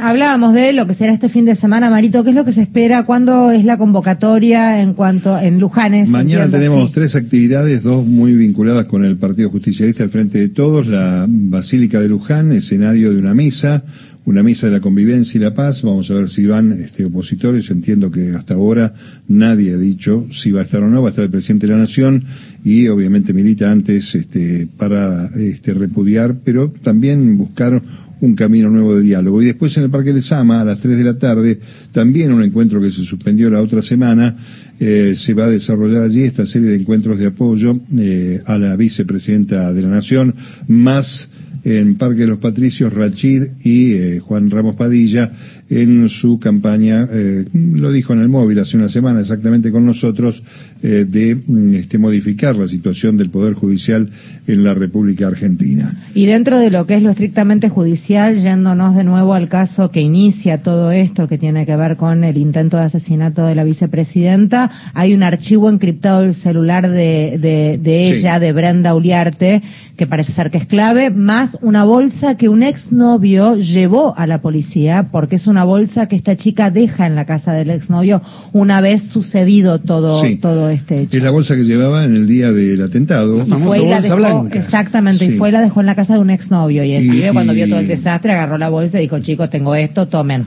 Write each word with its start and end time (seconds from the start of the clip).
Hablábamos 0.00 0.54
de 0.54 0.72
lo 0.72 0.86
que 0.86 0.94
será 0.94 1.12
este 1.12 1.28
fin 1.28 1.44
de 1.44 1.54
semana, 1.54 1.90
Marito. 1.90 2.22
¿Qué 2.22 2.30
es 2.30 2.36
lo 2.36 2.44
que 2.44 2.52
se 2.52 2.62
espera? 2.62 3.04
¿Cuándo 3.04 3.50
es 3.50 3.64
la 3.64 3.76
convocatoria 3.76 4.80
en 4.80 4.94
cuanto 4.94 5.38
en 5.38 5.58
Lujanes? 5.58 6.08
Mañana 6.08 6.48
tenemos 6.48 6.92
tres 6.92 7.16
actividades, 7.16 7.82
dos 7.82 8.06
muy 8.06 8.34
vinculadas 8.34 8.86
con 8.86 9.04
el 9.04 9.16
Partido 9.16 9.50
Justicialista 9.50 10.04
al 10.04 10.10
frente 10.10 10.38
de 10.38 10.48
todos. 10.48 10.86
La 10.86 11.26
Basílica 11.28 12.00
de 12.00 12.08
Luján, 12.08 12.52
escenario 12.52 13.12
de 13.12 13.18
una 13.18 13.34
misa, 13.34 13.84
una 14.24 14.42
misa 14.42 14.66
de 14.66 14.72
la 14.72 14.80
convivencia 14.80 15.38
y 15.38 15.42
la 15.42 15.54
paz. 15.54 15.82
Vamos 15.82 16.10
a 16.10 16.14
ver 16.14 16.28
si 16.28 16.46
van 16.46 16.72
este, 16.72 17.04
opositores. 17.04 17.70
Entiendo 17.70 18.10
que 18.10 18.32
hasta 18.36 18.54
ahora 18.54 18.94
nadie 19.26 19.74
ha 19.74 19.78
dicho 19.78 20.26
si 20.30 20.50
va 20.50 20.60
a 20.60 20.64
estar 20.64 20.82
o 20.82 20.88
no. 20.88 21.02
Va 21.02 21.08
a 21.08 21.10
estar 21.10 21.24
el 21.24 21.30
presidente 21.30 21.66
de 21.66 21.72
la 21.72 21.78
Nación 21.80 22.24
y 22.64 22.88
obviamente 22.88 23.32
militantes 23.32 24.14
este, 24.14 24.68
para 24.76 25.26
este, 25.36 25.74
repudiar, 25.74 26.36
pero 26.44 26.70
también 26.70 27.38
buscar 27.38 27.82
un 28.20 28.34
camino 28.34 28.70
nuevo 28.70 28.96
de 28.96 29.02
diálogo. 29.02 29.42
Y 29.42 29.46
después 29.46 29.76
en 29.76 29.84
el 29.84 29.90
Parque 29.90 30.12
de 30.12 30.22
Sama, 30.22 30.60
a 30.60 30.64
las 30.64 30.80
3 30.80 30.96
de 30.98 31.04
la 31.04 31.18
tarde, 31.18 31.60
también 31.92 32.32
un 32.32 32.42
encuentro 32.42 32.80
que 32.80 32.90
se 32.90 33.04
suspendió 33.04 33.50
la 33.50 33.62
otra 33.62 33.82
semana, 33.82 34.36
eh, 34.80 35.14
se 35.16 35.34
va 35.34 35.44
a 35.44 35.50
desarrollar 35.50 36.02
allí 36.02 36.22
esta 36.22 36.46
serie 36.46 36.68
de 36.68 36.76
encuentros 36.76 37.18
de 37.18 37.26
apoyo 37.26 37.78
eh, 37.96 38.40
a 38.46 38.58
la 38.58 38.76
vicepresidenta 38.76 39.72
de 39.72 39.82
la 39.82 39.88
Nación, 39.88 40.34
más 40.66 41.28
en 41.64 41.96
Parque 41.96 42.22
de 42.22 42.28
los 42.28 42.38
Patricios, 42.38 42.92
Rachid 42.92 43.44
y 43.64 43.94
eh, 43.94 44.18
Juan 44.20 44.50
Ramos 44.50 44.76
Padilla 44.76 45.32
en 45.70 46.08
su 46.08 46.38
campaña, 46.38 47.06
eh, 47.10 47.44
lo 47.52 47.92
dijo 47.92 48.14
en 48.14 48.20
el 48.20 48.28
móvil 48.28 48.58
hace 48.58 48.76
una 48.76 48.88
semana 48.88 49.20
exactamente 49.20 49.70
con 49.70 49.84
nosotros, 49.84 50.42
eh, 50.82 51.04
de 51.06 51.34
mm, 51.34 51.74
este, 51.74 51.98
modificar 51.98 52.56
la 52.56 52.68
situación 52.68 53.16
del 53.18 53.30
Poder 53.30 53.54
Judicial 53.54 54.08
en 54.46 54.64
la 54.64 54.72
República 54.72 55.26
Argentina. 55.26 56.08
Y 56.14 56.26
dentro 56.26 56.58
de 56.58 56.70
lo 56.70 56.86
que 56.86 56.94
es 56.94 57.02
lo 57.02 57.10
estrictamente 57.10 57.68
judicial, 57.68 58.40
yéndonos 58.40 58.94
de 58.94 59.04
nuevo 59.04 59.34
al 59.34 59.48
caso 59.48 59.90
que 59.90 60.00
inicia 60.00 60.62
todo 60.62 60.90
esto, 60.90 61.28
que 61.28 61.36
tiene 61.36 61.66
que 61.66 61.76
ver 61.76 61.96
con 61.96 62.24
el 62.24 62.38
intento 62.38 62.78
de 62.78 62.84
asesinato 62.84 63.44
de 63.44 63.54
la 63.54 63.64
vicepresidenta, 63.64 64.70
hay 64.94 65.12
un 65.12 65.22
archivo 65.22 65.68
encriptado 65.68 66.22
del 66.22 66.34
celular 66.34 66.90
de, 66.90 67.38
de, 67.82 68.08
ella, 68.08 68.38
de 68.38 68.52
Brenda 68.52 68.94
Uliarte, 68.94 69.62
que 69.96 70.06
parece 70.06 70.32
ser 70.32 70.50
que 70.50 70.58
es 70.58 70.66
clave, 70.66 71.10
más 71.10 71.47
una 71.62 71.84
bolsa 71.84 72.36
que 72.36 72.48
un 72.48 72.62
exnovio 72.62 73.56
llevó 73.56 74.14
a 74.16 74.26
la 74.26 74.40
policía, 74.40 75.08
porque 75.10 75.36
es 75.36 75.46
una 75.46 75.64
bolsa 75.64 76.06
que 76.08 76.16
esta 76.16 76.36
chica 76.36 76.70
deja 76.70 77.06
en 77.06 77.14
la 77.14 77.24
casa 77.24 77.52
del 77.52 77.70
exnovio 77.70 78.20
una 78.52 78.80
vez 78.80 79.04
sucedido 79.04 79.78
todo, 79.78 80.22
todo 80.40 80.68
este 80.70 81.02
hecho. 81.02 81.16
Es 81.16 81.22
la 81.22 81.30
bolsa 81.30 81.54
que 81.56 81.64
llevaba 81.64 82.04
en 82.04 82.16
el 82.16 82.26
día 82.26 82.52
del 82.52 82.82
atentado. 82.82 83.38
La 83.38 83.46
famosa 83.46 83.80
bolsa 83.80 84.14
blanca. 84.14 84.58
Exactamente, 84.58 85.24
y 85.24 85.30
fue 85.32 85.48
y 85.48 85.52
la 85.52 85.60
dejó 85.60 85.80
en 85.80 85.86
la 85.86 85.94
casa 85.94 86.14
de 86.14 86.20
un 86.20 86.30
exnovio. 86.30 86.84
Y, 86.84 86.96
y, 86.96 87.28
cuando 87.32 87.52
vio 87.52 87.68
todo 87.68 87.78
el 87.78 87.88
desastre, 87.88 88.32
agarró 88.32 88.58
la 88.58 88.68
bolsa 88.68 88.98
y 88.98 89.02
dijo, 89.02 89.18
chicos, 89.20 89.50
tengo 89.50 89.74
esto, 89.74 90.08
tomen. 90.08 90.46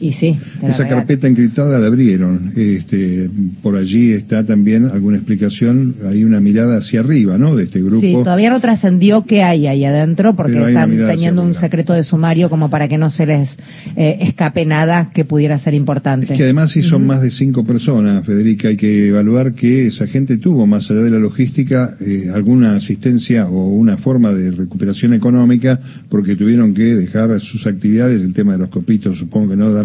Y 0.00 0.12
sí. 0.12 0.38
Esa 0.62 0.88
carpeta 0.88 1.28
encriptada 1.28 1.78
la 1.78 1.86
abrieron. 1.86 2.50
Este, 2.56 3.30
por 3.62 3.76
allí 3.76 4.10
está 4.10 4.44
también 4.44 4.86
alguna 4.86 5.18
explicación, 5.18 5.94
hay 6.04 6.24
una 6.24 6.40
mirada 6.40 6.78
hacia 6.78 7.00
arriba, 7.00 7.38
¿no? 7.38 7.54
De 7.54 7.64
este 7.64 7.80
grupo. 7.80 8.00
Sí, 8.00 8.12
todavía 8.12 8.50
no 8.50 8.60
trascendió 8.60 9.24
qué 9.24 9.44
hay 9.44 9.68
ahí 9.68 9.84
adentro 9.84 10.34
porque 10.34 10.60
están 10.60 10.90
teniendo 10.90 11.42
un 11.42 11.54
secreto 11.54 11.92
de 11.92 12.02
sumario 12.02 12.50
como 12.50 12.70
para 12.70 12.88
que 12.88 12.98
no 12.98 13.08
se 13.08 13.26
les 13.26 13.56
eh, 13.96 14.18
escape 14.20 14.66
nada 14.66 15.10
que 15.14 15.24
pudiera 15.24 15.58
ser 15.58 15.74
importante. 15.74 16.32
Es 16.32 16.38
que 16.38 16.44
además 16.44 16.72
si 16.72 16.82
son 16.82 17.06
más 17.06 17.22
de 17.22 17.30
cinco 17.30 17.64
personas, 17.64 18.26
Federica, 18.26 18.68
hay 18.68 18.76
que 18.76 19.08
evaluar 19.08 19.54
que 19.54 19.86
esa 19.86 20.08
gente 20.08 20.38
tuvo, 20.38 20.66
más 20.66 20.90
allá 20.90 21.02
de 21.02 21.10
la 21.10 21.18
logística, 21.18 21.94
eh, 22.00 22.30
alguna 22.34 22.74
asistencia 22.74 23.46
o 23.46 23.68
una 23.68 23.96
forma 23.96 24.32
de 24.32 24.50
recuperación 24.50 25.14
económica 25.14 25.78
porque 26.08 26.34
tuvieron 26.34 26.74
que 26.74 26.94
dejar 26.96 27.40
sus 27.40 27.66
actividades, 27.68 28.20
el 28.20 28.34
tema 28.34 28.54
de 28.54 28.58
los 28.58 28.68
copitos 28.68 29.18
supongo 29.18 29.50
que 29.50 29.56
no 29.56 29.72
da 29.72 29.83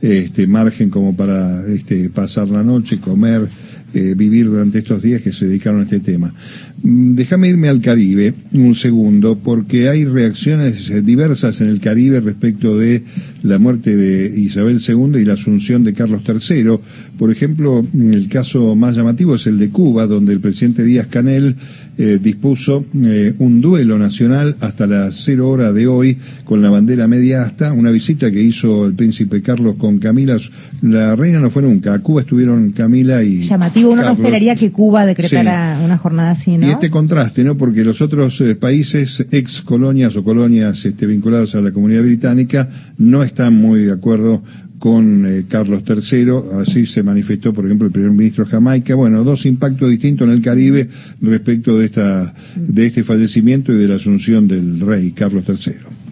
este, 0.00 0.46
margen 0.46 0.90
como 0.90 1.16
para 1.16 1.66
este, 1.66 2.10
pasar 2.10 2.48
la 2.48 2.62
noche, 2.62 3.00
comer, 3.00 3.48
eh, 3.94 4.14
vivir 4.16 4.46
durante 4.46 4.78
estos 4.78 5.02
días 5.02 5.22
que 5.22 5.32
se 5.32 5.46
dedicaron 5.46 5.80
a 5.80 5.84
este 5.84 6.00
tema. 6.00 6.34
Mm, 6.82 7.14
déjame 7.14 7.48
irme 7.48 7.68
al 7.68 7.80
Caribe 7.80 8.34
un 8.52 8.74
segundo, 8.74 9.38
porque 9.38 9.88
hay 9.88 10.04
reacciones 10.04 10.92
diversas 11.04 11.60
en 11.60 11.68
el 11.68 11.80
Caribe 11.80 12.20
respecto 12.20 12.76
de 12.76 13.02
la 13.42 13.58
muerte 13.58 13.96
de 13.96 14.38
Isabel 14.38 14.80
II 14.86 15.20
y 15.20 15.24
la 15.24 15.34
asunción 15.34 15.84
de 15.84 15.92
Carlos 15.92 16.22
III. 16.26 16.78
Por 17.18 17.30
ejemplo, 17.30 17.86
el 17.94 18.28
caso 18.28 18.74
más 18.76 18.96
llamativo 18.96 19.34
es 19.34 19.46
el 19.46 19.58
de 19.58 19.70
Cuba, 19.70 20.06
donde 20.06 20.32
el 20.32 20.40
presidente 20.40 20.84
Díaz 20.84 21.06
Canel 21.06 21.56
eh, 22.00 22.20
dispuso 22.22 22.84
eh, 22.94 23.34
un 23.38 23.60
duelo 23.60 23.98
nacional 23.98 24.54
hasta 24.60 24.86
las 24.86 25.16
cero 25.16 25.48
hora 25.48 25.72
de 25.72 25.88
hoy 25.88 26.16
con 26.44 26.62
la 26.62 26.70
bandera 26.70 27.08
media 27.08 27.42
hasta, 27.42 27.72
una 27.72 27.90
visita 27.90 28.30
que 28.30 28.40
hizo 28.40 28.86
el 28.86 28.94
príncipe 28.94 29.42
Carlos 29.42 29.74
con 29.78 29.98
Camila. 29.98 30.36
La 30.80 31.16
reina 31.16 31.40
no 31.40 31.50
fue 31.50 31.62
nunca, 31.62 31.94
a 31.94 31.98
Cuba 31.98 32.20
estuvieron 32.20 32.70
Camila 32.70 33.24
y. 33.24 33.48
Llamativo, 33.48 33.90
uno 33.90 34.02
no 34.02 34.12
esperaría 34.12 34.54
que 34.54 34.70
Cuba 34.70 35.06
decretara 35.06 35.80
una 35.84 35.98
jornada 35.98 36.30
así, 36.30 36.56
¿no? 36.56 36.68
Y 36.68 36.70
este 36.70 36.88
contraste, 36.88 37.42
¿no? 37.42 37.56
Porque 37.56 37.82
los 37.82 38.00
otros 38.00 38.40
eh, 38.42 38.54
países, 38.54 39.26
ex 39.32 39.62
colonias 39.62 40.14
o 40.14 40.22
colonias 40.22 40.86
este, 40.86 41.04
vinculadas 41.06 41.56
a 41.56 41.60
la 41.60 41.72
comunidad 41.72 42.02
británica, 42.02 42.68
no 42.96 43.24
están 43.28 43.54
muy 43.54 43.82
de 43.84 43.92
acuerdo 43.92 44.42
con 44.78 45.26
eh, 45.26 45.44
Carlos 45.48 45.82
III, 45.86 46.60
así 46.60 46.86
se 46.86 47.02
manifestó, 47.02 47.52
por 47.52 47.64
ejemplo, 47.64 47.86
el 47.86 47.92
primer 47.92 48.12
ministro 48.12 48.44
de 48.44 48.50
Jamaica. 48.50 48.94
Bueno, 48.94 49.24
dos 49.24 49.44
impactos 49.46 49.90
distintos 49.90 50.26
en 50.28 50.34
el 50.34 50.40
Caribe 50.40 50.88
respecto 51.20 51.78
de 51.78 51.86
esta, 51.86 52.34
de 52.54 52.86
este 52.86 53.02
fallecimiento 53.04 53.72
y 53.72 53.76
de 53.76 53.88
la 53.88 53.96
asunción 53.96 54.46
del 54.46 54.80
rey 54.80 55.12
Carlos 55.12 55.44
III. 55.48 56.07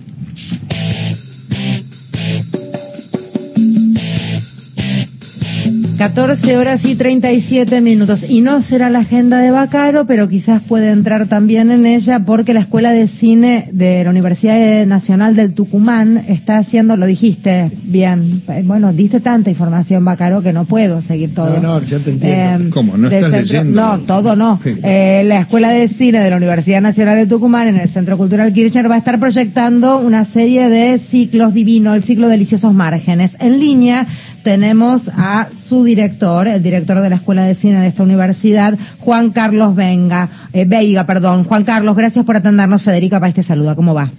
14 6.07 6.57
horas 6.57 6.85
y 6.85 6.95
37 6.95 7.81
minutos. 7.81 8.25
Y 8.29 8.41
no 8.41 8.61
será 8.61 8.91
la 8.91 9.01
agenda 9.01 9.39
de 9.39 9.51
Bacaro, 9.51 10.07
pero 10.07 10.29
quizás 10.29 10.63
puede 10.63 10.93
entrar 10.93 11.27
también 11.27 11.73
en 11.73 11.85
ella 11.85 12.21
porque 12.21 12.55
la 12.55 12.61
Escuela 12.61 12.93
de 12.93 13.09
Cine 13.09 13.69
de 13.73 14.05
la 14.05 14.11
Universidad 14.11 14.87
Nacional 14.87 15.35
del 15.35 15.53
Tucumán 15.53 16.25
está 16.29 16.59
haciendo, 16.59 16.97
lo 16.97 17.07
dijiste 17.07 17.73
bien, 17.83 18.45
bueno, 18.63 18.93
diste 18.93 19.19
tanta 19.19 19.51
información, 19.51 20.05
Bacaro, 20.05 20.43
que 20.43 20.53
no 20.53 20.65
puedo 20.65 21.01
seguir 21.01 21.35
todo. 21.35 21.57
No, 21.57 21.81
no, 21.81 21.83
ya 21.83 21.99
te 21.99 22.13
entiendo. 22.13 22.67
Eh, 22.67 22.71
¿Cómo? 22.71 22.97
¿No 22.97 23.11
estás 23.11 23.33
leyendo? 23.33 23.81
No, 23.81 23.99
todo 23.99 24.37
no. 24.37 24.61
Eh, 24.65 25.25
la 25.27 25.41
Escuela 25.41 25.71
de 25.71 25.89
Cine 25.89 26.21
de 26.21 26.31
la 26.31 26.37
Universidad 26.37 26.83
Nacional 26.83 27.17
del 27.17 27.27
Tucumán 27.27 27.67
en 27.67 27.79
el 27.79 27.89
Centro 27.89 28.17
Cultural 28.17 28.53
Kirchner 28.53 28.89
va 28.89 28.95
a 28.95 28.99
estar 28.99 29.19
proyectando 29.19 29.99
una 29.99 30.25
serie 30.25 30.69
de 30.69 31.01
ciclos 31.01 31.53
divinos, 31.53 31.97
el 31.97 32.05
ciclo 32.05 32.29
Deliciosos 32.29 32.73
Márgenes, 32.73 33.37
en 33.41 33.59
línea 33.59 34.07
tenemos 34.47 35.11
a 35.13 35.49
su 35.51 35.83
director, 35.83 36.47
el 36.47 36.63
director 36.63 37.01
de 37.01 37.11
la 37.11 37.17
Escuela 37.17 37.45
de 37.45 37.57
Cine 37.57 37.81
de 37.81 37.89
esta 37.89 38.05
universidad, 38.05 38.79
Juan 39.01 39.31
Carlos 39.31 39.75
Venga, 39.75 40.31
eh, 40.53 40.65
Veiga, 40.65 41.05
perdón. 41.05 41.43
Juan 41.43 41.65
Carlos, 41.65 41.97
gracias 41.97 42.25
por 42.25 42.37
atendernos, 42.37 42.81
Federica, 42.81 43.19
para 43.19 43.31
este 43.31 43.43
saludo. 43.43 43.75
¿Cómo 43.75 43.93
va? 43.93 44.13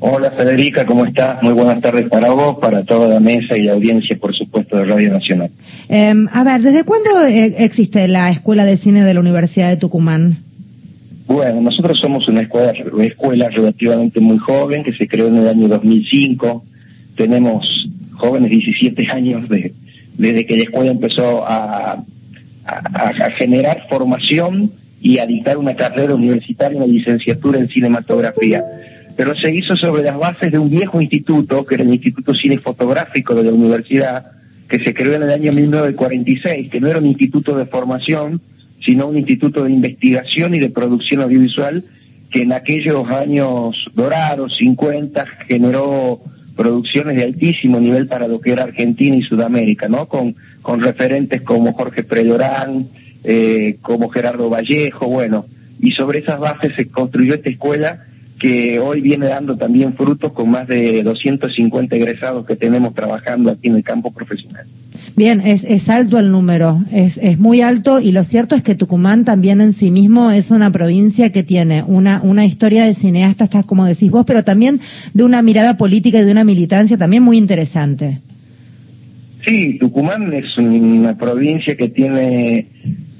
Hola 0.00 0.30
Federica, 0.32 0.84
¿cómo 0.84 1.06
estás? 1.06 1.42
Muy 1.42 1.54
buenas 1.54 1.80
tardes 1.80 2.06
para 2.10 2.28
vos, 2.32 2.58
para 2.60 2.84
toda 2.84 3.08
la 3.08 3.18
mesa 3.18 3.56
y 3.56 3.62
la 3.62 3.72
audiencia, 3.72 4.18
por 4.20 4.34
supuesto, 4.34 4.76
de 4.76 4.84
Radio 4.84 5.10
Nacional. 5.10 5.50
Em, 5.88 6.28
a 6.30 6.44
ver, 6.44 6.60
¿desde 6.60 6.84
cuándo 6.84 7.24
eh, 7.26 7.54
existe 7.64 8.06
la 8.08 8.28
Escuela 8.28 8.66
de 8.66 8.76
Cine 8.76 9.02
de 9.02 9.14
la 9.14 9.20
Universidad 9.20 9.70
de 9.70 9.78
Tucumán? 9.78 10.44
Bueno, 11.26 11.62
nosotros 11.62 11.98
somos 11.98 12.28
una 12.28 12.42
escuela, 12.42 12.74
una 12.92 13.06
escuela 13.06 13.48
relativamente 13.48 14.20
muy 14.20 14.36
joven 14.36 14.84
que 14.84 14.92
se 14.92 15.08
creó 15.08 15.28
en 15.28 15.38
el 15.38 15.48
año 15.48 15.66
2005. 15.66 16.62
Tenemos 17.16 17.88
jóvenes, 18.14 18.50
17 18.50 19.10
años 19.10 19.48
de, 19.48 19.74
desde 20.16 20.46
que 20.46 20.56
la 20.56 20.62
escuela 20.64 20.90
empezó 20.90 21.44
a, 21.46 22.04
generar 23.36 23.88
formación 23.88 24.72
y 25.00 25.18
a 25.18 25.26
dictar 25.26 25.58
una 25.58 25.74
carrera 25.74 26.14
universitaria, 26.14 26.78
una 26.78 26.86
licenciatura 26.86 27.58
en 27.58 27.68
cinematografía. 27.68 28.64
Pero 29.16 29.34
se 29.34 29.52
hizo 29.52 29.76
sobre 29.76 30.04
las 30.04 30.16
bases 30.16 30.52
de 30.52 30.58
un 30.60 30.70
viejo 30.70 31.00
instituto, 31.00 31.66
que 31.66 31.74
era 31.74 31.82
el 31.82 31.92
Instituto 31.92 32.34
Cinefotográfico 32.34 33.34
de 33.34 33.42
la 33.42 33.52
universidad, 33.52 34.26
que 34.68 34.78
se 34.78 34.94
creó 34.94 35.14
en 35.14 35.24
el 35.24 35.30
año 35.30 35.52
1946, 35.52 36.70
que 36.70 36.80
no 36.80 36.86
era 36.86 37.00
un 37.00 37.06
instituto 37.06 37.56
de 37.56 37.66
formación, 37.66 38.40
sino 38.80 39.08
un 39.08 39.18
instituto 39.18 39.64
de 39.64 39.70
investigación 39.70 40.54
y 40.54 40.60
de 40.60 40.70
producción 40.70 41.20
audiovisual, 41.20 41.84
que 42.30 42.42
en 42.42 42.52
aquellos 42.52 43.08
años 43.10 43.90
dorados, 43.94 44.56
50, 44.56 45.26
generó 45.48 46.20
producciones 46.56 47.16
de 47.16 47.24
altísimo 47.24 47.80
nivel 47.80 48.06
para 48.06 48.28
lo 48.28 48.40
que 48.40 48.52
era 48.52 48.64
Argentina 48.64 49.16
y 49.16 49.22
Sudamérica, 49.22 49.88
¿no? 49.88 50.06
Con, 50.06 50.36
con 50.60 50.80
referentes 50.80 51.40
como 51.42 51.72
Jorge 51.72 52.02
Prelorán, 52.02 52.88
eh, 53.24 53.78
como 53.82 54.08
Gerardo 54.08 54.50
Vallejo, 54.50 55.06
bueno, 55.08 55.46
y 55.80 55.92
sobre 55.92 56.20
esas 56.20 56.38
bases 56.38 56.74
se 56.74 56.88
construyó 56.88 57.34
esta 57.34 57.50
escuela 57.50 58.04
que 58.38 58.80
hoy 58.80 59.00
viene 59.00 59.26
dando 59.26 59.56
también 59.56 59.94
frutos 59.94 60.32
con 60.32 60.50
más 60.50 60.66
de 60.66 61.02
250 61.02 61.94
egresados 61.94 62.44
que 62.44 62.56
tenemos 62.56 62.94
trabajando 62.94 63.50
aquí 63.50 63.68
en 63.68 63.76
el 63.76 63.84
campo 63.84 64.12
profesional. 64.12 64.66
Bien, 65.14 65.42
es, 65.42 65.64
es 65.64 65.90
alto 65.90 66.18
el 66.18 66.30
número, 66.30 66.82
es, 66.90 67.18
es 67.18 67.38
muy 67.38 67.60
alto 67.60 68.00
y 68.00 68.12
lo 68.12 68.24
cierto 68.24 68.54
es 68.54 68.62
que 68.62 68.74
Tucumán 68.74 69.26
también 69.26 69.60
en 69.60 69.74
sí 69.74 69.90
mismo 69.90 70.30
es 70.30 70.50
una 70.50 70.70
provincia 70.72 71.30
que 71.30 71.42
tiene 71.42 71.82
una, 71.82 72.46
historia 72.46 72.86
de 72.86 72.94
cineastas, 72.94 73.50
como 73.66 73.84
decís 73.84 74.10
vos, 74.10 74.24
pero 74.26 74.42
también 74.42 74.80
de 75.12 75.24
una 75.24 75.42
mirada 75.42 75.76
política 75.76 76.20
y 76.20 76.24
de 76.24 76.32
una 76.32 76.44
militancia 76.44 76.96
también 76.96 77.22
muy 77.22 77.36
interesante. 77.36 78.22
Sí, 79.44 79.76
Tucumán 79.78 80.32
es 80.32 80.56
una 80.56 81.18
provincia 81.18 81.76
que 81.76 81.88
tiene 81.88 82.68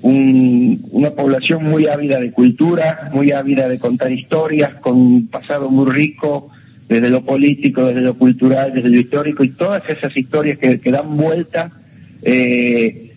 un, 0.00 0.88
una 0.92 1.10
población 1.10 1.64
muy 1.64 1.88
ávida 1.88 2.18
de 2.20 2.32
cultura, 2.32 3.10
muy 3.12 3.32
ávida 3.32 3.68
de 3.68 3.78
contar 3.78 4.10
historias, 4.12 4.76
con 4.80 4.96
un 4.96 5.26
pasado 5.26 5.70
muy 5.70 5.90
rico 5.90 6.48
desde 6.88 7.10
lo 7.10 7.22
político, 7.22 7.84
desde 7.84 8.00
lo 8.00 8.16
cultural, 8.16 8.72
desde 8.72 8.88
lo 8.88 8.98
histórico 8.98 9.44
y 9.44 9.50
todas 9.50 9.82
esas 9.90 10.16
historias 10.16 10.58
que 10.58 10.90
dan 10.90 11.18
vuelta. 11.18 11.81
Eh, 12.22 13.12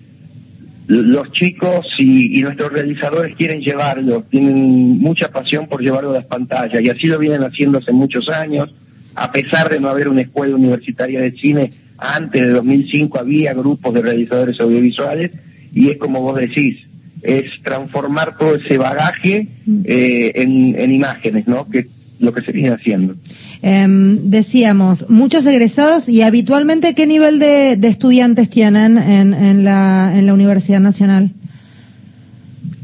los 0.87 1.31
chicos 1.31 1.87
y, 1.97 2.39
y, 2.39 2.43
nuestros 2.43 2.71
realizadores 2.71 3.35
quieren 3.35 3.61
llevarlo, 3.61 4.23
tienen 4.29 4.99
mucha 4.99 5.31
pasión 5.31 5.67
por 5.67 5.81
llevarlo 5.81 6.11
a 6.11 6.15
las 6.15 6.25
pantallas 6.25 6.81
y 6.81 6.89
así 6.89 7.07
lo 7.07 7.17
vienen 7.17 7.43
haciendo 7.43 7.79
hace 7.79 7.91
muchos 7.91 8.29
años, 8.29 8.73
a 9.15 9.31
pesar 9.31 9.69
de 9.69 9.79
no 9.79 9.89
haber 9.89 10.07
una 10.09 10.21
escuela 10.21 10.55
universitaria 10.55 11.21
de 11.21 11.31
cine 11.31 11.71
antes 11.97 12.41
de 12.41 12.49
2005 12.49 13.19
había 13.19 13.53
grupos 13.53 13.93
de 13.93 14.01
realizadores 14.01 14.59
audiovisuales 14.59 15.31
y 15.73 15.89
es 15.89 15.97
como 15.97 16.21
vos 16.21 16.39
decís, 16.39 16.77
es 17.21 17.45
transformar 17.63 18.37
todo 18.37 18.55
ese 18.55 18.77
bagaje 18.77 19.47
mm. 19.65 19.81
eh, 19.85 20.31
en, 20.35 20.79
en, 20.79 20.91
imágenes, 20.91 21.47
¿no? 21.47 21.67
Que 21.69 21.87
lo 22.19 22.33
que 22.33 22.41
se 22.41 22.51
viene 22.51 22.69
haciendo. 22.69 23.15
Eh, 23.61 23.85
decíamos, 23.87 25.09
muchos 25.09 25.45
egresados 25.45 26.09
y 26.09 26.21
habitualmente, 26.21 26.93
¿qué 26.93 27.07
nivel 27.07 27.39
de, 27.39 27.75
de 27.77 27.87
estudiantes 27.87 28.49
tienen 28.49 28.97
en, 28.97 29.33
en, 29.33 29.63
la, 29.63 30.13
en 30.15 30.25
la 30.25 30.33
Universidad 30.33 30.79
Nacional? 30.79 31.31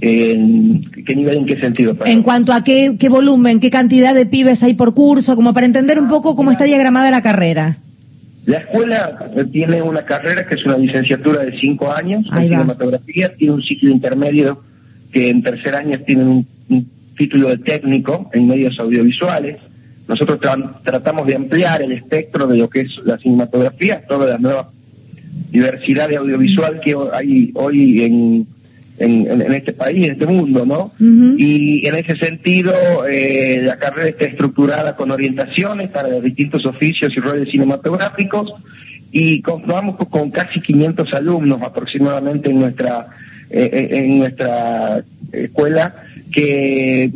¿En 0.01 0.81
qué 1.05 1.15
nivel, 1.15 1.37
en 1.37 1.45
qué 1.45 1.59
sentido? 1.59 1.93
Perdón? 1.93 2.11
En 2.11 2.23
cuanto 2.23 2.53
a 2.53 2.63
qué, 2.63 2.95
qué 2.99 3.07
volumen, 3.07 3.59
qué 3.59 3.69
cantidad 3.69 4.15
de 4.15 4.25
pibes 4.25 4.63
hay 4.63 4.73
por 4.73 4.93
curso, 4.93 5.35
como 5.35 5.53
para 5.53 5.65
entender 5.65 5.99
un 5.99 6.07
poco 6.07 6.35
cómo 6.35 6.51
está 6.51 6.63
diagramada 6.63 7.11
la 7.11 7.21
carrera. 7.21 7.77
La 8.45 8.57
escuela 8.57 9.31
tiene 9.51 9.83
una 9.83 10.03
carrera 10.03 10.47
que 10.47 10.55
es 10.55 10.65
una 10.65 10.77
licenciatura 10.77 11.45
de 11.45 11.57
cinco 11.59 11.93
años 11.93 12.25
en 12.33 12.49
cinematografía, 12.49 13.35
tiene 13.35 13.53
un 13.53 13.61
ciclo 13.61 13.91
intermedio 13.91 14.63
que 15.11 15.29
en 15.29 15.43
tercer 15.43 15.75
año 15.75 15.99
tienen 15.99 16.27
un, 16.27 16.47
un 16.69 16.89
título 17.17 17.49
de 17.49 17.57
técnico 17.57 18.29
en 18.33 18.47
medios 18.47 18.79
audiovisuales. 18.79 19.57
Nosotros 20.07 20.39
tra 20.39 20.81
tratamos 20.83 21.27
de 21.27 21.35
ampliar 21.35 21.81
el 21.81 21.91
espectro 21.91 22.47
de 22.47 22.57
lo 22.57 22.69
que 22.69 22.81
es 22.81 22.97
la 23.05 23.17
cinematografía, 23.17 24.05
toda 24.07 24.27
la 24.27 24.37
nueva 24.37 24.71
diversidad 25.51 26.09
de 26.09 26.17
audiovisual 26.17 26.79
que 26.81 26.95
hay 27.13 27.51
hoy 27.55 28.03
en 28.03 28.47
en, 28.97 29.31
en, 29.31 29.41
en, 29.41 29.53
este 29.53 29.73
país, 29.73 30.05
en 30.05 30.11
este 30.13 30.27
mundo, 30.27 30.65
¿no? 30.65 30.91
Uh 30.99 31.03
-huh. 31.03 31.35
Y 31.37 31.87
en 31.87 31.95
ese 31.95 32.15
sentido, 32.17 32.73
eh, 33.09 33.61
la 33.63 33.77
carrera 33.77 34.09
está 34.09 34.25
estructurada 34.25 34.95
con 34.95 35.09
orientaciones 35.09 35.89
para 35.89 36.09
los 36.09 36.23
distintos 36.23 36.65
oficios 36.65 37.15
y 37.15 37.19
roles 37.19 37.49
cinematográficos 37.49 38.53
y 39.11 39.41
contamos 39.41 39.95
con, 39.95 40.07
con 40.07 40.31
casi 40.31 40.61
500 40.61 41.13
alumnos 41.13 41.61
aproximadamente 41.63 42.51
en 42.51 42.59
nuestra 42.59 43.07
eh, 43.49 43.89
en 43.91 44.19
nuestra 44.19 45.03
escuela 45.31 46.03
que 46.31 47.11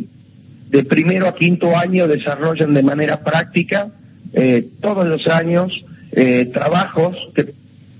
de 0.70 0.84
primero 0.84 1.28
a 1.28 1.34
quinto 1.34 1.76
año 1.76 2.08
desarrollan 2.08 2.74
de 2.74 2.82
manera 2.82 3.22
práctica 3.22 3.88
eh, 4.32 4.68
todos 4.80 5.06
los 5.06 5.26
años 5.28 5.84
eh, 6.12 6.46
trabajos 6.52 7.16
que 7.34 7.54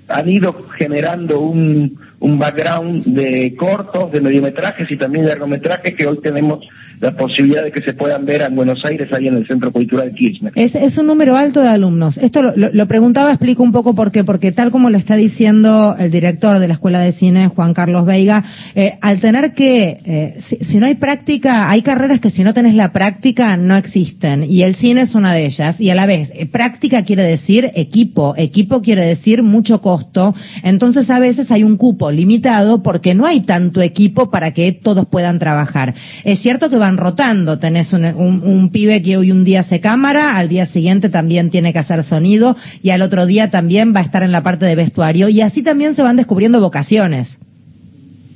han 0.09 0.29
ido 0.29 0.69
generando 0.77 1.41
un, 1.41 1.99
un 2.21 2.39
background 2.39 3.05
de 3.05 3.55
cortos, 3.57 4.11
de 4.11 4.21
mediometrajes 4.21 4.91
y 4.91 4.97
también 4.97 5.25
de 5.25 5.31
largometrajes 5.31 5.95
que 5.95 6.07
hoy 6.07 6.19
tenemos 6.23 6.67
la 7.01 7.15
posibilidad 7.15 7.63
de 7.63 7.73
que 7.73 7.83
se 7.83 7.93
puedan 7.93 8.25
ver 8.25 8.43
en 8.43 8.57
Buenos 8.57 8.85
Aires, 8.85 9.13
ahí 9.13 9.29
en 9.29 9.37
el 9.37 9.47
Centro 9.47 9.71
Cultural 9.71 10.15
Kirchner. 10.15 10.53
Es, 10.55 10.75
es 10.75 10.97
un 10.97 11.07
número 11.07 11.37
alto 11.37 11.61
de 11.61 11.69
alumnos. 11.69 12.17
Esto 12.17 12.43
lo, 12.43 12.89
preguntaba, 12.89 13.31
explico 13.31 13.63
un 13.63 13.73
poco 13.73 13.95
por 13.95 14.13
qué, 14.13 14.25
porque 14.25 14.53
tal 14.53 14.71
como 14.71 14.89
lo 14.89 14.97
está 14.97 15.17
diciendo 15.17 15.95
el 15.99 16.11
director 16.11 16.59
de 16.59 16.69
la 16.69 16.75
Escuela 16.75 17.01
de 17.01 17.13
Cine, 17.13 17.49
Juan 17.49 17.75
Carlos 17.75 18.07
Veiga, 18.07 18.45
eh, 18.75 18.99
al 19.03 19.21
tener 19.21 19.53
que, 19.53 20.01
eh, 20.05 20.37
si, 20.39 20.57
si, 20.57 20.79
no 20.79 20.87
hay 20.87 20.95
práctica, 20.95 21.71
hay 21.71 21.83
carreras 21.83 22.21
que 22.21 22.31
si 22.31 22.45
no 22.45 22.55
tenés 22.55 22.75
la 22.75 22.93
práctica 22.93 23.57
no 23.57 23.77
existen, 23.77 24.45
y 24.45 24.63
el 24.63 24.75
cine 24.75 25.03
es 25.03 25.15
una 25.15 25.35
de 25.35 25.45
ellas, 25.45 25.81
y 25.81 25.91
a 25.91 25.95
la 25.95 26.07
vez, 26.07 26.33
eh, 26.35 26.47
práctica 26.47 27.05
quiere 27.05 27.25
decir 27.25 27.71
equipo, 27.75 28.35
equipo 28.39 28.81
quiere 28.81 29.03
decir 29.03 29.43
mucho 29.43 29.83
costo, 29.83 30.35
entonces 30.63 31.11
a 31.11 31.19
veces 31.19 31.51
hay 31.51 31.63
un 31.63 31.77
cupo 31.77 32.06
limitado 32.11 32.83
porque 32.83 33.15
no 33.15 33.27
hay 33.27 33.41
tanto 33.41 33.83
equipo 33.83 34.31
para 34.31 34.53
que 34.53 34.73
todos 34.73 35.07
puedan 35.07 35.39
trabajar. 35.39 35.95
Es 36.25 36.41
cierto 36.41 36.71
que 36.71 36.77
van 36.77 36.97
rotando. 36.97 37.59
Tenés 37.59 37.93
un, 37.93 38.05
un, 38.05 38.43
un, 38.43 38.71
pibe 38.71 39.03
que 39.03 39.17
hoy 39.17 39.31
un 39.31 39.45
día 39.45 39.61
hace 39.61 39.81
cámara, 39.81 40.37
al 40.37 40.49
día 40.49 40.67
siguiente 40.67 41.09
también 41.09 41.51
tiene 41.51 41.73
que 41.73 41.79
hacer 41.79 42.03
sonido 42.03 42.57
y 42.83 42.91
al 42.91 43.03
otro 43.03 43.27
día 43.27 43.51
también 43.51 43.95
va 43.95 44.01
a 44.01 44.05
estar 44.05 44.23
en 44.23 44.33
la 44.33 44.43
parte 44.43 44.67
de 44.67 44.75
vestuario 44.75 45.29
y 45.29 45.41
así 45.41 45.63
también 45.63 45.95
se 45.95 46.03
van 46.03 46.17
descubriendo 46.17 46.61
vocaciones. 46.61 47.39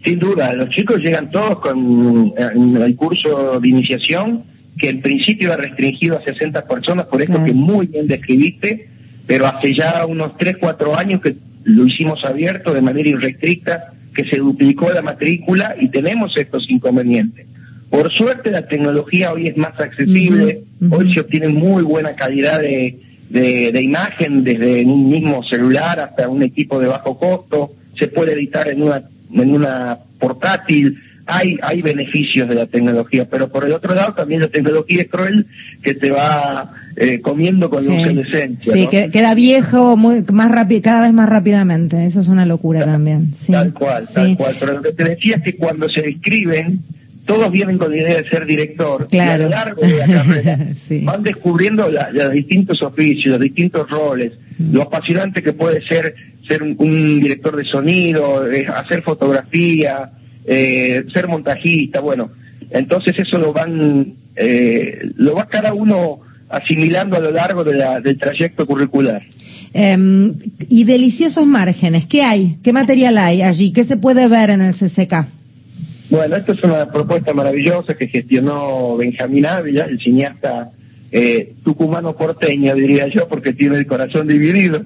Sin 0.04 0.18
duda, 0.18 0.52
los 0.54 0.70
chicos 0.70 0.98
llegan 0.98 1.30
todos 1.30 1.60
con 1.60 2.32
el 2.36 2.96
curso 2.96 3.60
de 3.60 3.68
iniciación 3.68 4.44
que 4.78 4.88
en 4.88 5.02
principio 5.02 5.52
era 5.52 5.62
restringido 5.62 6.16
a 6.18 6.24
60 6.24 6.66
personas, 6.66 7.06
por 7.06 7.20
esto 7.20 7.42
que 7.44 7.52
muy 7.52 7.86
bien 7.86 8.06
describiste, 8.06 8.88
pero 9.26 9.46
hace 9.46 9.74
ya 9.74 10.06
unos 10.06 10.36
3, 10.38 10.56
4 10.58 10.98
años 10.98 11.20
que 11.20 11.36
lo 11.64 11.86
hicimos 11.86 12.24
abierto 12.24 12.72
de 12.72 12.82
manera 12.82 13.08
irrestricta, 13.08 13.92
que 14.14 14.24
se 14.24 14.38
duplicó 14.38 14.90
la 14.92 15.02
matrícula 15.02 15.76
y 15.78 15.88
tenemos 15.88 16.36
estos 16.36 16.68
inconvenientes. 16.68 17.46
Por 17.88 18.12
suerte 18.12 18.50
la 18.50 18.66
tecnología 18.66 19.32
hoy 19.32 19.48
es 19.48 19.56
más 19.56 19.78
accesible, 19.78 20.62
uh 20.80 20.84
-huh. 20.84 20.96
hoy 20.98 21.14
se 21.14 21.20
obtiene 21.20 21.48
muy 21.48 21.82
buena 21.82 22.14
calidad 22.14 22.60
de, 22.60 22.98
de, 23.28 23.72
de, 23.72 23.82
imagen 23.82 24.44
desde 24.44 24.84
un 24.84 25.08
mismo 25.08 25.42
celular 25.44 26.00
hasta 26.00 26.28
un 26.28 26.42
equipo 26.42 26.78
de 26.80 26.88
bajo 26.88 27.18
costo, 27.18 27.72
se 27.98 28.08
puede 28.08 28.32
editar 28.32 28.68
en 28.68 28.82
una, 28.82 29.02
en 29.32 29.52
una 29.52 29.98
portátil, 30.18 30.98
hay, 31.30 31.58
hay 31.62 31.82
beneficios 31.82 32.48
de 32.48 32.54
la 32.54 32.66
tecnología, 32.66 33.28
pero 33.28 33.48
por 33.48 33.64
el 33.64 33.72
otro 33.72 33.94
lado 33.94 34.14
también 34.14 34.40
la 34.40 34.48
tecnología 34.48 35.02
es 35.02 35.08
cruel 35.08 35.46
que 35.82 35.94
te 35.94 36.10
va 36.10 36.72
eh, 36.96 37.20
comiendo 37.20 37.70
con 37.70 37.84
sí. 37.84 37.88
obsolescencia. 37.88 38.72
Sí, 38.72 38.84
¿no? 38.84 38.90
que 38.90 39.10
queda 39.10 39.34
viejo 39.34 39.96
muy, 39.96 40.24
más 40.32 40.50
rápido, 40.50 40.82
cada 40.82 41.02
vez 41.02 41.12
más 41.12 41.28
rápidamente, 41.28 42.04
eso 42.04 42.20
es 42.20 42.28
una 42.28 42.46
locura 42.46 42.80
tal, 42.80 42.90
también. 42.90 43.34
Sí. 43.38 43.52
Tal 43.52 43.72
cual, 43.72 44.08
tal 44.12 44.36
cual, 44.36 44.56
pero 44.58 44.74
lo 44.74 44.82
que 44.82 44.92
te 44.92 45.04
decía 45.04 45.36
es 45.36 45.42
que 45.42 45.56
cuando 45.56 45.88
se 45.88 46.02
describen 46.02 46.80
todos 47.26 47.52
vienen 47.52 47.78
con 47.78 47.92
la 47.92 47.96
idea 47.98 48.22
de 48.22 48.28
ser 48.28 48.44
director 48.44 49.06
claro. 49.08 49.30
y 49.30 49.34
a 49.34 49.38
lo 49.38 49.48
largo 49.50 49.82
de 49.82 49.96
la 49.98 50.06
carrera 50.06 50.58
sí. 50.88 51.00
van 51.04 51.22
descubriendo 51.22 51.88
la, 51.88 52.10
los 52.10 52.32
distintos 52.32 52.82
oficios, 52.82 53.32
los 53.32 53.40
distintos 53.40 53.88
roles, 53.88 54.32
mm. 54.58 54.74
lo 54.74 54.82
apasionante 54.82 55.42
que 55.42 55.52
puede 55.52 55.80
ser 55.82 56.14
ser 56.48 56.62
un, 56.62 56.74
un 56.78 57.20
director 57.20 57.56
de 57.56 57.64
sonido, 57.64 58.50
eh, 58.50 58.66
hacer 58.66 59.02
fotografía, 59.02 60.10
eh, 60.52 61.04
ser 61.12 61.28
montajista, 61.28 62.00
bueno, 62.00 62.32
entonces 62.70 63.16
eso 63.16 63.38
lo 63.38 63.52
van, 63.52 64.14
eh, 64.34 65.12
lo 65.14 65.36
va 65.36 65.46
cada 65.46 65.72
uno 65.72 66.22
asimilando 66.48 67.16
a 67.16 67.20
lo 67.20 67.30
largo 67.30 67.62
de 67.62 67.74
la, 67.74 68.00
del 68.00 68.18
trayecto 68.18 68.66
curricular. 68.66 69.22
Um, 69.72 70.40
y 70.68 70.82
deliciosos 70.82 71.46
márgenes, 71.46 72.06
¿qué 72.06 72.22
hay? 72.22 72.58
¿Qué 72.64 72.72
material 72.72 73.16
hay 73.18 73.42
allí? 73.42 73.72
¿Qué 73.72 73.84
se 73.84 73.96
puede 73.96 74.26
ver 74.26 74.50
en 74.50 74.62
el 74.62 74.74
CCK? 74.74 75.26
Bueno, 76.10 76.34
esto 76.34 76.54
es 76.54 76.64
una 76.64 76.90
propuesta 76.90 77.32
maravillosa 77.32 77.94
que 77.94 78.08
gestionó 78.08 78.96
Benjamín 78.96 79.46
Ávila, 79.46 79.84
el 79.84 80.00
cineasta 80.00 80.72
eh, 81.12 81.54
tucumano 81.62 82.16
porteño, 82.16 82.74
diría 82.74 83.06
yo, 83.06 83.28
porque 83.28 83.52
tiene 83.52 83.76
el 83.76 83.86
corazón 83.86 84.26
dividido, 84.26 84.84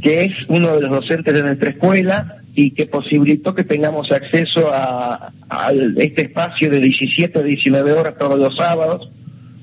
que 0.00 0.24
es 0.24 0.32
uno 0.48 0.74
de 0.74 0.80
los 0.80 0.90
docentes 0.90 1.34
de 1.34 1.42
nuestra 1.42 1.68
escuela 1.68 2.38
y 2.58 2.70
que 2.70 2.86
posibilitó 2.86 3.54
que 3.54 3.64
tengamos 3.64 4.10
acceso 4.10 4.72
a, 4.72 5.30
a 5.48 5.72
este 5.98 6.22
espacio 6.22 6.70
de 6.70 6.80
17 6.80 7.38
a 7.38 7.42
19 7.42 7.92
horas 7.92 8.14
todos 8.18 8.38
los 8.38 8.56
sábados, 8.56 9.10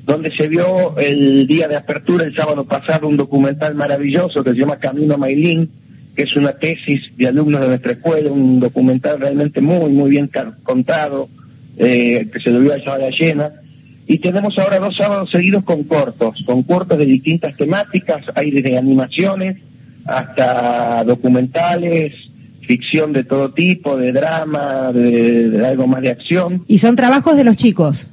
donde 0.05 0.31
se 0.31 0.47
vio 0.47 0.95
el 0.99 1.47
día 1.47 1.67
de 1.67 1.75
apertura, 1.75 2.23
el 2.23 2.35
sábado 2.35 2.65
pasado, 2.65 3.07
un 3.07 3.17
documental 3.17 3.73
maravilloso 3.73 4.43
que 4.43 4.51
se 4.51 4.57
llama 4.57 4.77
Camino 4.77 5.17
Mailín, 5.17 5.71
que 6.15 6.23
es 6.23 6.35
una 6.35 6.51
tesis 6.51 7.11
de 7.17 7.27
alumnos 7.27 7.61
de 7.61 7.67
nuestra 7.69 7.93
escuela, 7.93 8.31
un 8.31 8.59
documental 8.59 9.19
realmente 9.19 9.59
muy, 9.59 9.89
muy 9.89 10.11
bien 10.11 10.29
contado, 10.61 11.29
eh, 11.77 12.29
que 12.31 12.39
se 12.41 12.51
lo 12.51 12.59
vio 12.59 12.73
a 12.73 12.77
esa 12.77 12.97
llena. 13.09 13.53
Y 14.05 14.19
tenemos 14.19 14.59
ahora 14.59 14.77
dos 14.77 14.95
sábados 14.97 15.31
seguidos 15.31 15.63
con 15.63 15.83
cortos, 15.85 16.43
con 16.45 16.61
cortos 16.61 16.99
de 16.99 17.07
distintas 17.07 17.57
temáticas, 17.57 18.21
hay 18.35 18.51
desde 18.51 18.77
animaciones 18.77 19.57
hasta 20.05 21.03
documentales, 21.05 22.13
ficción 22.63 23.13
de 23.13 23.23
todo 23.23 23.53
tipo, 23.53 23.97
de 23.97 24.11
drama, 24.11 24.91
de, 24.91 25.49
de 25.49 25.67
algo 25.67 25.87
más 25.87 26.01
de 26.01 26.09
acción. 26.09 26.63
¿Y 26.67 26.79
son 26.79 26.95
trabajos 26.95 27.35
de 27.35 27.43
los 27.43 27.55
chicos? 27.55 28.11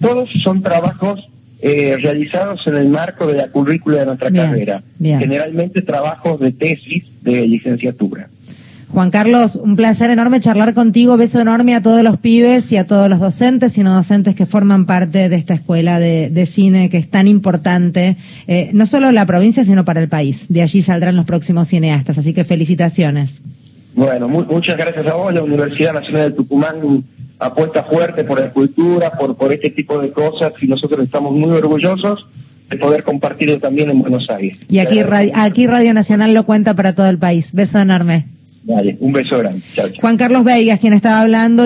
Todos 0.00 0.30
son 0.42 0.62
trabajos 0.62 1.28
eh, 1.66 1.96
realizados 1.96 2.66
en 2.66 2.74
el 2.74 2.90
marco 2.90 3.26
de 3.26 3.36
la 3.38 3.48
currícula 3.48 4.00
de 4.00 4.04
nuestra 4.04 4.28
bien, 4.28 4.44
carrera. 4.44 4.82
Bien. 4.98 5.18
Generalmente 5.18 5.80
trabajos 5.80 6.38
de 6.38 6.52
tesis 6.52 7.04
de 7.22 7.46
licenciatura. 7.46 8.28
Juan 8.90 9.10
Carlos, 9.10 9.56
un 9.56 9.74
placer 9.74 10.10
enorme 10.10 10.40
charlar 10.40 10.74
contigo. 10.74 11.16
Beso 11.16 11.40
enorme 11.40 11.74
a 11.74 11.80
todos 11.80 12.02
los 12.02 12.18
pibes 12.18 12.70
y 12.70 12.76
a 12.76 12.86
todos 12.86 13.08
los 13.08 13.18
docentes 13.18 13.78
y 13.78 13.82
no 13.82 13.94
docentes 13.94 14.34
que 14.34 14.44
forman 14.44 14.84
parte 14.84 15.30
de 15.30 15.36
esta 15.36 15.54
escuela 15.54 15.98
de, 15.98 16.46
cine 16.46 16.90
que 16.90 16.98
es 16.98 17.10
tan 17.10 17.26
importante, 17.28 18.18
eh, 18.46 18.68
no 18.74 18.84
solo 18.84 19.08
en 19.08 19.14
la 19.14 19.24
provincia, 19.24 19.64
sino 19.64 19.86
para 19.86 20.00
el 20.00 20.10
país. 20.10 20.46
De 20.50 20.60
allí 20.60 20.82
saldrán 20.82 21.16
los 21.16 21.24
próximos 21.24 21.68
cineastas, 21.68 22.18
así 22.18 22.34
que 22.34 22.44
felicitaciones. 22.44 23.40
Bueno, 23.94 24.28
muchas 24.28 24.76
gracias 24.76 25.06
a 25.06 25.14
vos. 25.14 25.32
La 25.32 25.42
Universidad 25.42 25.92
Nacional 25.92 26.30
de 26.30 26.36
Tucumán 26.36 27.04
apuesta 27.38 27.84
fuerte 27.84 28.24
por 28.24 28.40
la 28.40 28.50
cultura, 28.50 29.12
por, 29.12 29.36
por 29.36 29.52
este 29.52 29.70
tipo 29.70 29.98
de 29.98 30.10
cosas 30.10 30.52
y 30.60 30.66
nosotros 30.66 31.04
estamos 31.04 31.32
muy 31.32 31.50
orgullosos 31.50 32.26
de 32.70 32.76
poder 32.76 33.04
compartirlo 33.04 33.58
también 33.58 33.90
en 33.90 34.00
Buenos 34.00 34.28
Aires. 34.30 34.58
Y 34.68 34.78
aquí, 34.78 35.00
aquí 35.34 35.66
Radio 35.66 35.94
Nacional 35.94 36.32
lo 36.32 36.44
cuenta 36.44 36.74
para 36.74 36.94
todo 36.94 37.08
el 37.08 37.18
país. 37.18 37.52
Beso 37.52 37.78
enorme. 37.78 38.26
Vale, 38.64 38.96
un 39.00 39.12
beso 39.12 39.38
grande. 39.38 39.60
Chao, 39.74 39.88
Juan 40.00 40.16
Carlos 40.16 40.42
Veigas, 40.42 40.80
quien 40.80 40.94
estaba 40.94 41.20
hablando. 41.20 41.62